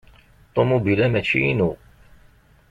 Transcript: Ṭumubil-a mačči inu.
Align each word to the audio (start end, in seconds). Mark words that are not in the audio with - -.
Ṭumubil-a 0.53 1.07
mačči 1.11 1.39
inu. 1.51 1.71